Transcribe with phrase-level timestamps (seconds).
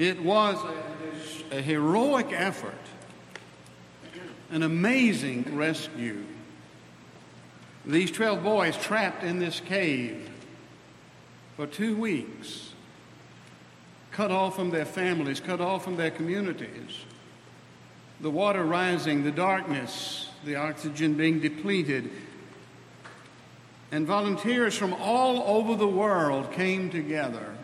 [0.00, 0.56] It was
[1.52, 2.72] a, a heroic effort,
[4.50, 6.24] an amazing rescue.
[7.84, 10.30] These 12 boys trapped in this cave
[11.58, 12.72] for two weeks,
[14.10, 17.04] cut off from their families, cut off from their communities.
[18.22, 22.10] The water rising, the darkness, the oxygen being depleted.
[23.92, 27.54] And volunteers from all over the world came together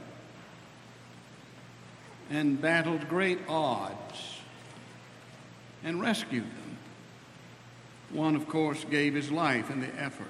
[2.30, 4.40] and battled great odds
[5.84, 6.78] and rescued them.
[8.10, 10.26] One, of course, gave his life in the effort.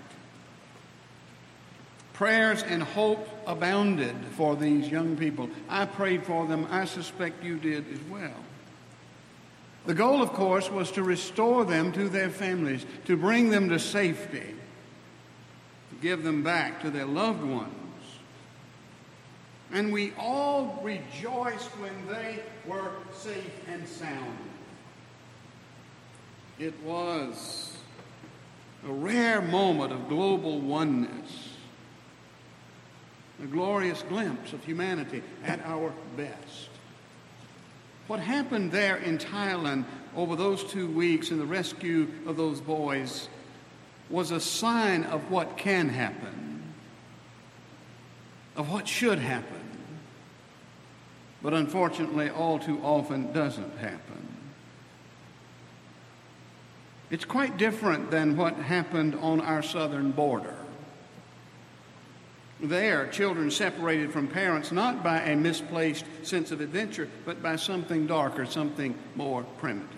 [2.13, 5.51] Prayers and hope abounded for these young people.
[5.69, 6.67] I prayed for them.
[6.71, 8.35] I suspect you did as well.
[9.85, 13.79] The goal, of course, was to restore them to their families, to bring them to
[13.79, 14.55] safety,
[15.91, 17.86] to give them back to their loved ones.
[19.73, 24.39] And we all rejoiced when they were safe and sound.
[26.59, 27.77] It was
[28.89, 31.51] a rare moment of global oneness,
[33.43, 36.71] a glorious glimpse of humanity at our best.
[38.07, 43.29] What happened there in Thailand over those two weeks in the rescue of those boys
[44.09, 46.73] was a sign of what can happen,
[48.55, 49.56] of what should happen,
[51.43, 54.27] but unfortunately, all too often doesn't happen.
[57.11, 60.55] It's quite different than what happened on our southern border.
[62.59, 68.07] There, children separated from parents not by a misplaced sense of adventure, but by something
[68.07, 69.91] darker, something more primitive.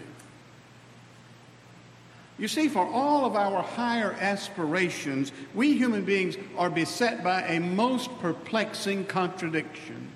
[2.36, 7.58] You see, for all of our higher aspirations, we human beings are beset by a
[7.58, 10.08] most perplexing contradiction.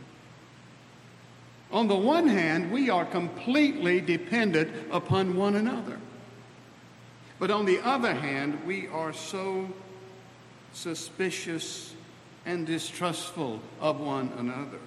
[1.72, 5.98] On the one hand, we are completely dependent upon one another.
[7.38, 9.68] But on the other hand, we are so
[10.74, 11.94] suspicious
[12.44, 14.78] and distrustful of one another.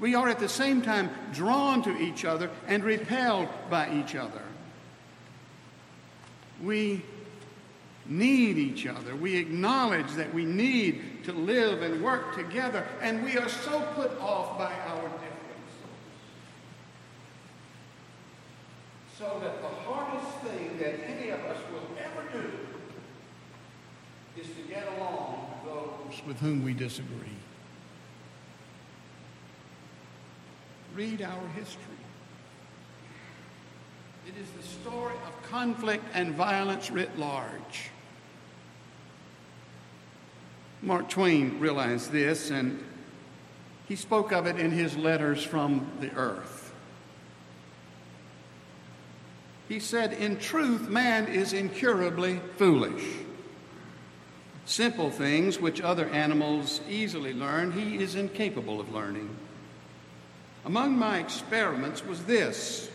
[0.00, 4.42] We are at the same time drawn to each other and repelled by each other.
[6.62, 7.02] We
[8.06, 9.14] need each other.
[9.14, 14.18] We acknowledge that we need to live and work together, and we are so put
[14.18, 15.10] off by our.
[19.22, 22.50] So that the hardest thing that any of us will ever do
[24.36, 27.38] is to get along with those with whom we disagree.
[30.96, 31.82] Read our history.
[34.26, 37.90] It is the story of conflict and violence writ large.
[40.82, 42.84] Mark Twain realized this, and
[43.86, 46.61] he spoke of it in his letters from the earth.
[49.72, 53.02] He said, In truth, man is incurably foolish.
[54.66, 59.34] Simple things which other animals easily learn, he is incapable of learning.
[60.66, 62.90] Among my experiments was this.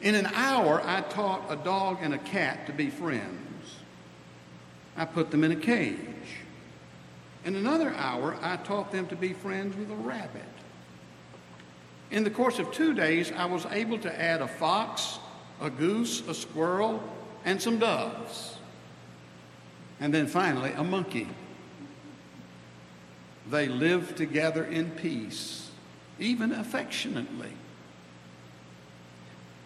[0.00, 3.74] In an hour, I taught a dog and a cat to be friends.
[4.96, 5.98] I put them in a cage.
[7.44, 10.44] In another hour, I taught them to be friends with a rabbit.
[12.12, 15.18] In the course of two days, I was able to add a fox,
[15.64, 17.02] a goose, a squirrel,
[17.44, 18.54] and some doves
[20.00, 21.28] and then finally a monkey.
[23.50, 25.70] They live together in peace,
[26.18, 27.52] even affectionately.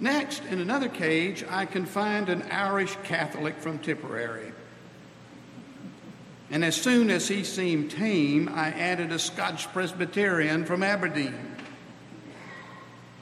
[0.01, 4.53] Next, in another cage, I confined an Irish Catholic from Tipperary.
[6.51, 11.48] And as soon as he seemed tame, I added a Scotch Presbyterian from Aberdeen.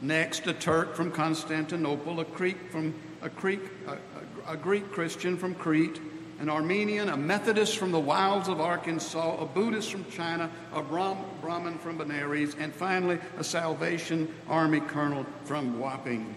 [0.06, 5.53] Next, a Turk from Constantinople, a Greek from a, Greek, a, a, Greek Christian from
[5.53, 6.00] Crete,
[6.39, 11.78] an Armenian, a Methodist from the wilds of Arkansas, a Buddhist from China, a Brahmin
[11.78, 16.36] from Benares, and finally a Salvation Army colonel from Wapping.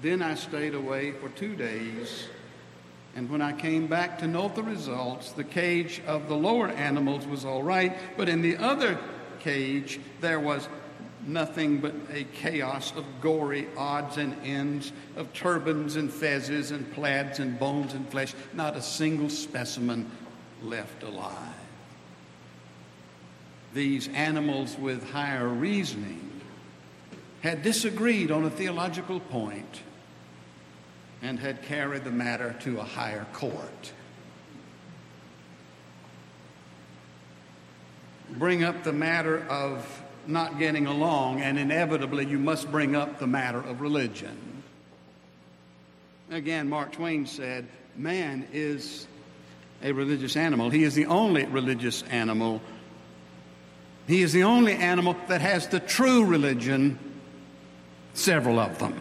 [0.00, 2.26] Then I stayed away for two days,
[3.14, 7.26] and when I came back to note the results, the cage of the lower animals
[7.26, 8.98] was all right, but in the other
[9.40, 10.70] cage, there was
[11.26, 17.38] nothing but a chaos of gory odds and ends of turbans and fezzes and plaids
[17.38, 20.10] and bones and flesh, not a single specimen
[20.62, 21.54] left alive.
[23.74, 26.30] These animals with higher reasoning
[27.42, 29.82] had disagreed on a theological point
[31.22, 33.92] and had carried the matter to a higher court.
[38.30, 43.26] Bring up the matter of not getting along, and inevitably you must bring up the
[43.26, 44.62] matter of religion.
[46.30, 49.06] Again, Mark Twain said, Man is
[49.82, 50.70] a religious animal.
[50.70, 52.60] He is the only religious animal.
[54.06, 56.98] He is the only animal that has the true religion,
[58.14, 59.00] several of them.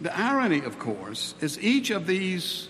[0.00, 2.68] The irony, of course, is each of these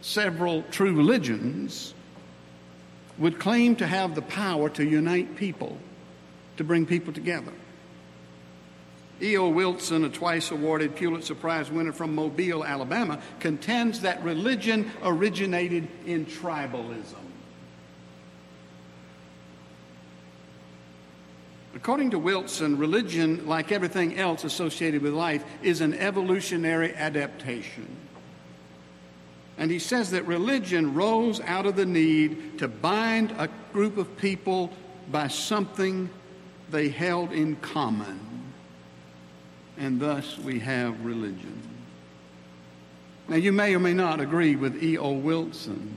[0.00, 1.94] several true religions
[3.18, 5.78] would claim to have the power to unite people,
[6.56, 7.52] to bring people together.
[9.20, 9.48] E.O.
[9.48, 16.24] Wilson, a twice awarded Pulitzer Prize winner from Mobile, Alabama, contends that religion originated in
[16.24, 17.16] tribalism.
[21.74, 27.88] According to Wilson, religion, like everything else associated with life, is an evolutionary adaptation.
[29.58, 34.16] And he says that religion rose out of the need to bind a group of
[34.16, 34.70] people
[35.10, 36.08] by something
[36.70, 38.20] they held in common.
[39.76, 41.60] And thus we have religion.
[43.26, 45.12] Now, you may or may not agree with E.O.
[45.12, 45.94] Wilson.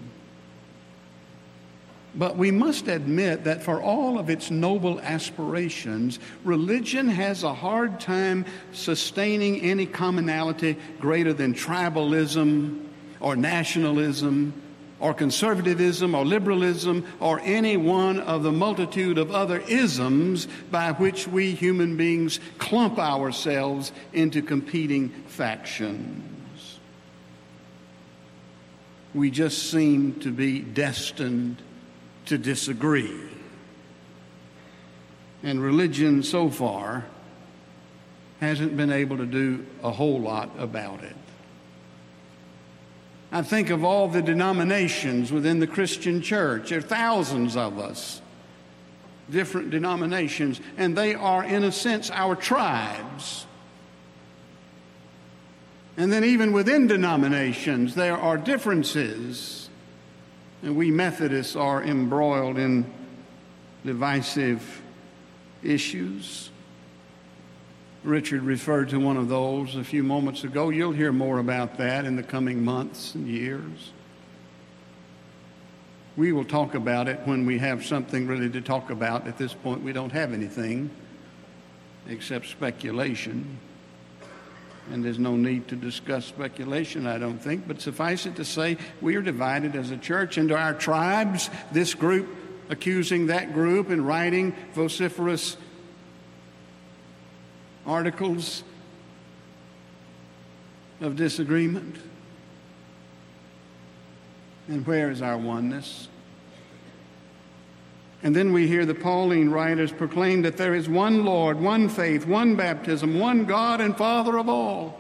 [2.14, 8.02] But we must admit that for all of its noble aspirations, religion has a hard
[8.02, 12.88] time sustaining any commonality greater than tribalism
[13.22, 14.54] or nationalism
[15.00, 21.28] or conservatism or liberalism or any one of the multitude of other isms by which
[21.28, 26.80] we human beings clump ourselves into competing factions.
[29.14, 31.62] We just seem to be destined
[32.28, 33.20] to disagree.
[35.44, 37.06] And religion so far
[38.40, 41.16] hasn't been able to do a whole lot about it.
[43.32, 46.70] I think of all the denominations within the Christian church.
[46.70, 48.22] There are thousands of us,
[49.30, 53.46] different denominations, and they are, in a sense, our tribes.
[55.96, 59.70] And then, even within denominations, there are differences.
[60.62, 62.86] And we Methodists are embroiled in
[63.86, 64.82] divisive
[65.64, 66.51] issues.
[68.04, 70.70] Richard referred to one of those a few moments ago.
[70.70, 73.92] You'll hear more about that in the coming months and years.
[76.18, 79.28] We will talk about it when we have something really to talk about.
[79.28, 80.90] At this point, we don't have anything
[82.08, 83.60] except speculation.
[84.92, 87.68] And there's no need to discuss speculation, I don't think.
[87.68, 91.94] But suffice it to say, we are divided as a church into our tribes, this
[91.94, 92.28] group
[92.70, 95.56] accusing that group and writing vociferous
[97.86, 98.64] articles
[101.00, 101.96] of disagreement?
[104.68, 106.08] And where is our oneness?
[108.24, 112.28] And then we hear the Pauline writers proclaim that there is one Lord, one faith,
[112.28, 115.00] one baptism, one God and Father of all.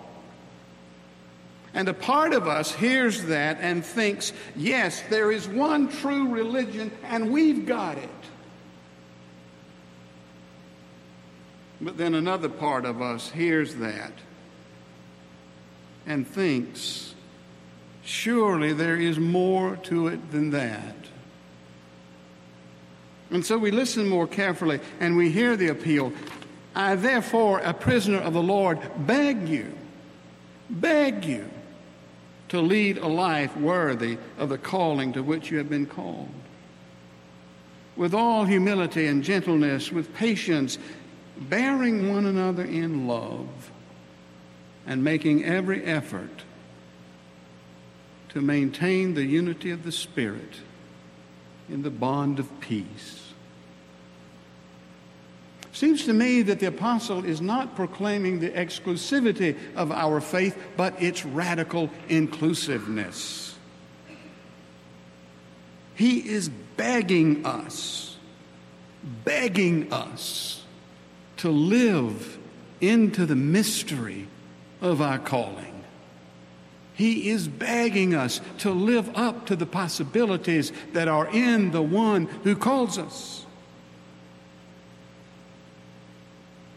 [1.74, 6.92] And a part of us hears that and thinks, yes, there is one true religion
[7.04, 8.10] and we've got it.
[11.82, 14.14] But then another part of us hears that
[16.06, 17.16] and thinks,
[18.04, 20.96] surely there is more to it than that.
[23.32, 26.14] And so we listen more carefully and we hear the appeal.
[26.76, 29.74] I, therefore, a prisoner of the Lord, beg you,
[30.70, 31.50] beg you
[32.50, 36.30] to lead a life worthy of the calling to which you have been called.
[37.96, 40.78] With all humility and gentleness, with patience,
[41.50, 43.72] bearing one another in love
[44.86, 46.44] and making every effort
[48.30, 50.62] to maintain the unity of the Spirit
[51.70, 53.34] in the bond of peace.
[55.74, 61.02] Seems to me that the apostle is not proclaiming the exclusivity of our faith, but
[61.02, 63.56] its radical inclusiveness.
[65.96, 68.18] He is begging us,
[69.24, 70.61] begging us
[71.42, 72.38] to live
[72.82, 74.28] into the mystery
[74.80, 75.84] of our calling.
[76.94, 82.26] He is begging us to live up to the possibilities that are in the one
[82.44, 83.48] who calls us.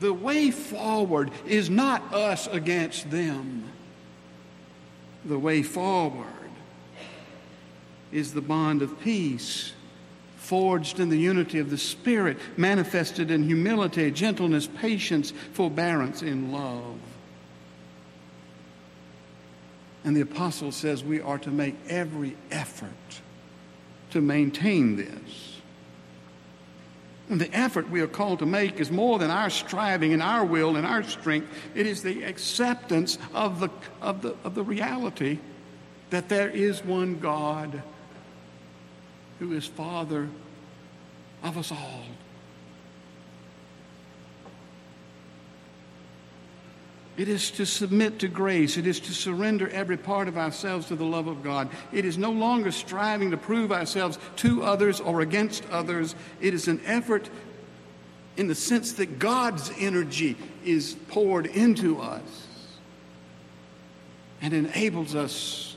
[0.01, 3.65] The way forward is not us against them.
[5.27, 6.25] The way forward
[8.11, 9.75] is the bond of peace
[10.45, 16.99] forged in the unity of the Spirit, manifested in humility, gentleness, patience, forbearance, in love.
[20.05, 22.91] And the apostle says we are to make every effort
[24.11, 25.61] to maintain this.
[27.31, 30.45] And the effort we are called to make is more than our striving and our
[30.45, 31.49] will and our strength.
[31.75, 33.71] It is the acceptance of the,
[34.03, 35.39] of the, of the reality
[36.11, 37.83] that there is one God
[39.39, 40.29] who is Father
[41.43, 42.05] of us all.
[47.17, 48.77] It is to submit to grace.
[48.77, 51.69] It is to surrender every part of ourselves to the love of God.
[51.93, 56.17] It is no longer striving to prove ourselves to others or against others.
[56.41, 57.31] It is an effort
[58.37, 62.49] in the sense that God's energy is poured into us
[64.43, 65.74] and enables us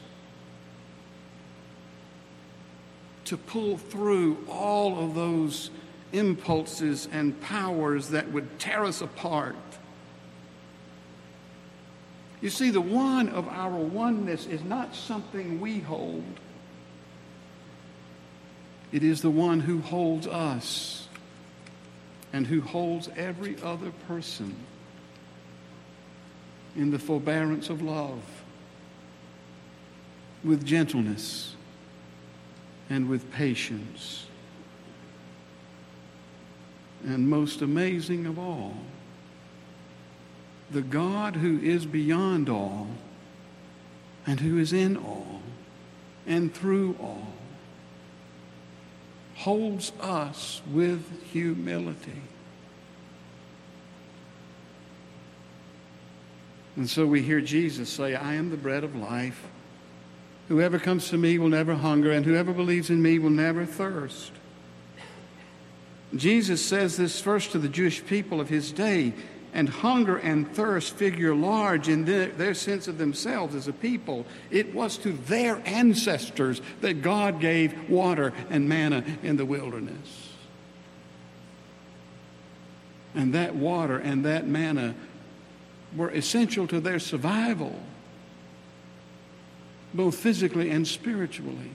[3.28, 5.70] to pull through all of those
[6.14, 9.56] impulses and powers that would tear us apart.
[12.40, 16.24] You see, the one of our oneness is not something we hold,
[18.92, 21.08] it is the one who holds us
[22.32, 24.56] and who holds every other person
[26.78, 28.22] in the forbearance of love,
[30.44, 31.57] with gentleness,
[32.90, 34.26] and with patience.
[37.04, 38.74] And most amazing of all,
[40.72, 42.88] the God who is beyond all
[44.26, 45.42] and who is in all
[46.26, 47.28] and through all
[49.36, 52.22] holds us with humility.
[56.76, 59.44] And so we hear Jesus say, I am the bread of life.
[60.48, 64.32] Whoever comes to me will never hunger, and whoever believes in me will never thirst.
[66.16, 69.14] Jesus says this first to the Jewish people of his day
[69.54, 74.26] and hunger and thirst figure large in their, their, sense of themselves as a people.
[74.52, 80.30] It was to their ancestors that God gave water and manna in the wilderness.
[83.16, 84.96] And that water and that manna
[85.96, 87.82] were essential to their survival,
[89.98, 91.72] both physically and spiritually.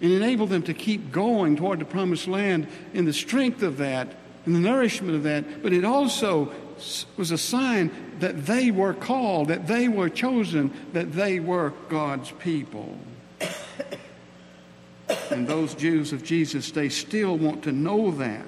[0.00, 4.14] and enabled them to keep going toward the promised land in the strength of that
[4.46, 6.52] and the nourishment of that, but it also
[7.16, 12.30] was a sign that they were called, that they were chosen, that they were God's
[12.30, 12.96] people.
[15.30, 18.46] and those Jews of Jesus, they still want to know that.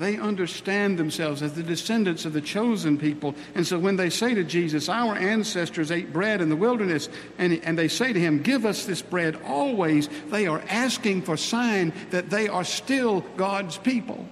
[0.00, 3.34] They understand themselves as the descendants of the chosen people.
[3.54, 7.60] And so when they say to Jesus, Our ancestors ate bread in the wilderness, and,
[7.64, 11.92] and they say to him, Give us this bread always, they are asking for sign
[12.12, 14.26] that they are still God's people,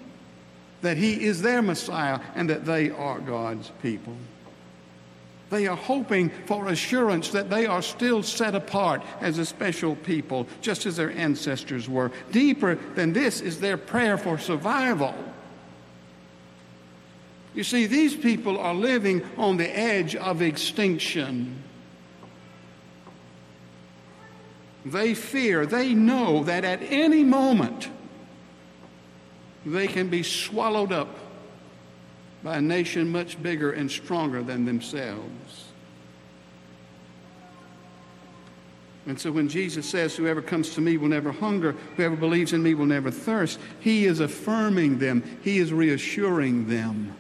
[0.81, 4.17] that he is their Messiah, and that they are God's people.
[5.51, 10.47] They are hoping for assurance that they are still set apart as a special people,
[10.63, 12.11] just as their ancestors were.
[12.33, 15.15] Deeper than this is their prayer for survival.
[17.55, 21.63] You see, these people are living on the edge of extinction.
[24.85, 27.89] They fear, they know that at any moment
[29.67, 31.09] they can be swallowed up
[32.43, 35.65] by a nation much bigger and stronger than themselves.
[39.07, 42.63] And so when Jesus says, Whoever comes to me will never hunger, whoever believes in
[42.63, 47.17] me will never thirst, he is affirming them, he is reassuring them.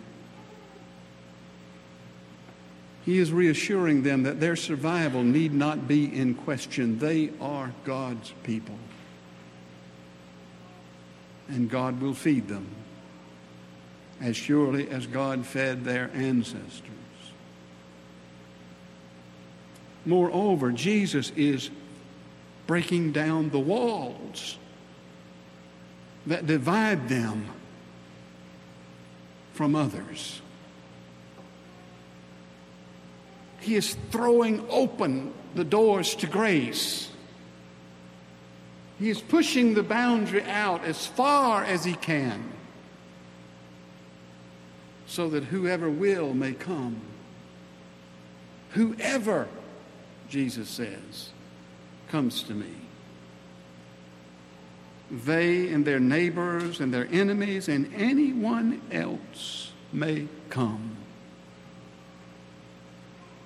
[3.09, 6.99] He is reassuring them that their survival need not be in question.
[6.99, 8.75] They are God's people.
[11.49, 12.67] And God will feed them
[14.21, 16.93] as surely as God fed their ancestors.
[20.05, 21.71] Moreover, Jesus is
[22.67, 24.59] breaking down the walls
[26.27, 27.47] that divide them
[29.55, 30.43] from others.
[33.61, 37.11] He is throwing open the doors to grace.
[38.99, 42.53] He is pushing the boundary out as far as he can
[45.07, 47.00] so that whoever will may come.
[48.73, 49.49] Whoever,
[50.29, 51.31] Jesus says,
[52.09, 52.73] comes to me.
[55.11, 60.97] They and their neighbors and their enemies and anyone else may come.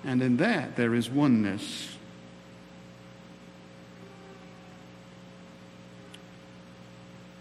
[0.03, 1.95] And in that, there is oneness.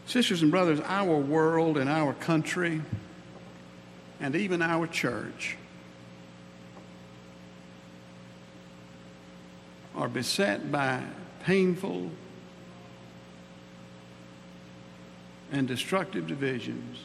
[0.07, 2.83] Sisters and brothers, our world and our country,
[4.21, 5.57] and even our church,
[9.97, 11.03] are beset by
[11.45, 12.11] painful
[15.51, 16.99] and destructive divisions.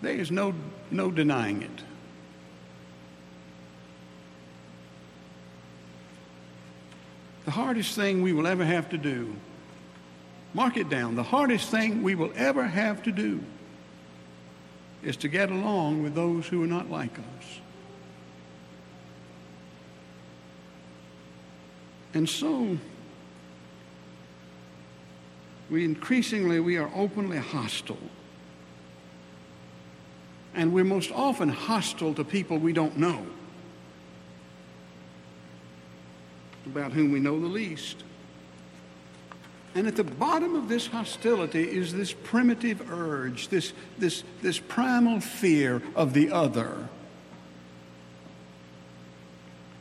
[0.00, 0.54] There is no,
[0.90, 1.82] no denying it.
[7.44, 9.34] The hardest thing we will ever have to do,
[10.52, 13.40] mark it down, the hardest thing we will ever have to do
[15.02, 17.60] is to get along with those who are not like us.
[22.14, 22.76] And so,
[25.70, 27.96] we increasingly we are openly hostile.
[30.58, 33.24] And we're most often hostile to people we don't know,
[36.66, 38.02] about whom we know the least.
[39.76, 45.20] And at the bottom of this hostility is this primitive urge, this, this, this primal
[45.20, 46.88] fear of the other.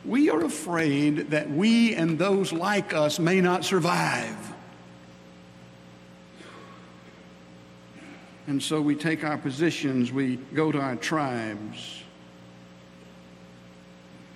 [0.05, 4.53] We are afraid that we and those like us may not survive.
[8.47, 12.01] And so we take our positions, we go to our tribes.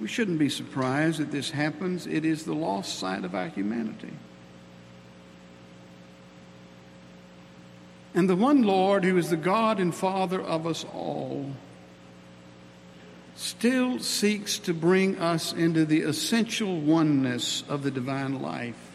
[0.02, 2.08] We shouldn't be surprised that this happens.
[2.08, 4.14] It is the lost side of our humanity.
[8.14, 11.52] And the one Lord, who is the God and Father of us all,
[13.36, 18.91] still seeks to bring us into the essential oneness of the divine life.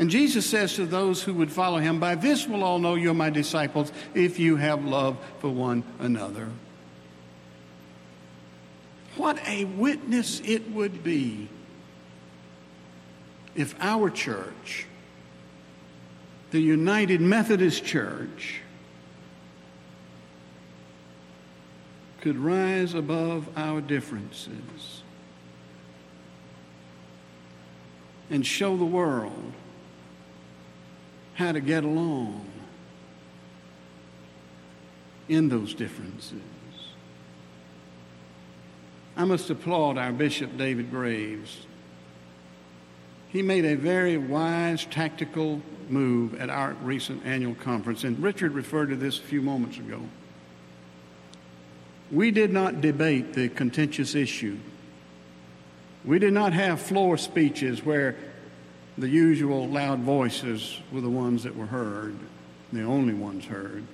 [0.00, 3.12] And Jesus says to those who would follow him, By this will all know you're
[3.12, 6.48] my disciples if you have love for one another.
[9.18, 11.50] What a witness it would be
[13.54, 14.86] if our church
[16.50, 18.62] the United Methodist Church
[22.22, 25.02] could rise above our differences
[28.30, 29.52] and show the world
[31.40, 32.44] how to get along
[35.26, 36.38] in those differences.
[39.16, 41.66] I must applaud our Bishop David Graves.
[43.30, 48.90] He made a very wise, tactical move at our recent annual conference, and Richard referred
[48.90, 50.02] to this a few moments ago.
[52.12, 54.58] We did not debate the contentious issue.
[56.04, 58.16] We did not have floor speeches where
[58.98, 62.16] the usual loud voices were the ones that were heard,
[62.72, 63.84] the only ones heard.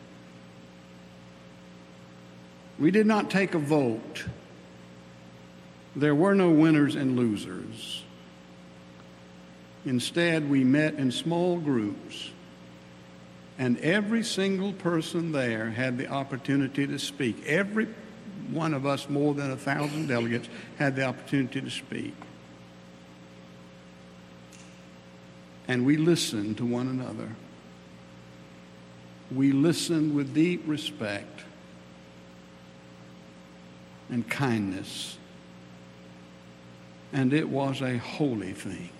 [2.78, 4.24] We did not take a vote.
[5.94, 8.02] There were no winners and losers.
[9.86, 12.30] Instead, we met in small groups,
[13.58, 17.46] and every single person there had the opportunity to speak.
[17.46, 17.86] Every
[18.50, 22.14] one of us, more than a thousand delegates, had the opportunity to speak.
[25.68, 27.30] And we listened to one another.
[29.34, 31.44] We listened with deep respect
[34.08, 35.18] and kindness.
[37.12, 38.90] And it was a holy thing.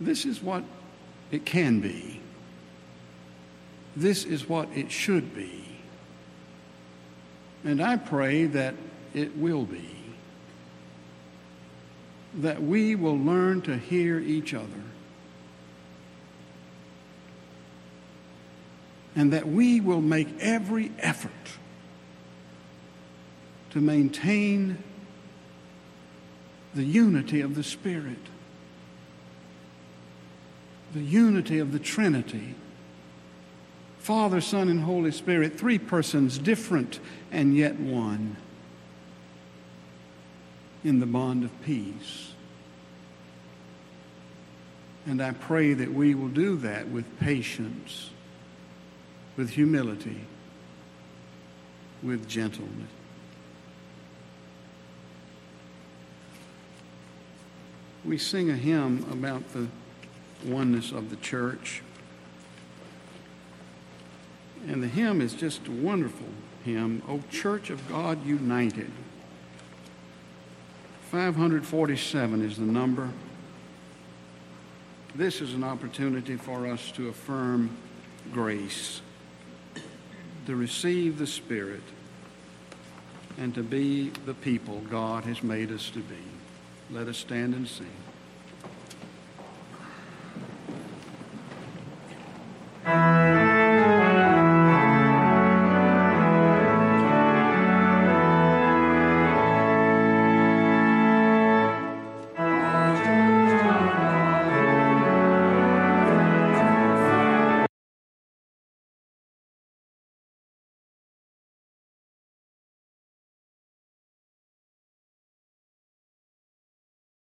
[0.00, 0.64] This is what
[1.30, 2.20] it can be.
[3.96, 5.64] This is what it should be.
[7.64, 8.74] And I pray that
[9.14, 9.95] it will be.
[12.36, 14.82] That we will learn to hear each other.
[19.14, 21.32] And that we will make every effort
[23.70, 24.78] to maintain
[26.74, 28.18] the unity of the Spirit
[30.96, 32.54] the unity of the Trinity
[33.98, 37.00] Father, Son, and Holy Spirit, three persons, different
[37.32, 38.36] and yet one,
[40.86, 42.30] in the bond of peace.
[45.04, 48.10] And I pray that we will do that with patience,
[49.36, 50.20] with humility,
[52.04, 52.88] with gentleness.
[58.04, 59.66] We sing a hymn about the
[60.44, 61.82] oneness of the church.
[64.68, 66.28] And the hymn is just a wonderful
[66.64, 68.92] hymn, O Church of God United.
[71.10, 73.08] 547 is the number.
[75.14, 77.76] This is an opportunity for us to affirm
[78.32, 79.00] grace,
[80.46, 81.82] to receive the Spirit,
[83.38, 86.16] and to be the people God has made us to be.
[86.90, 87.86] Let us stand and sing.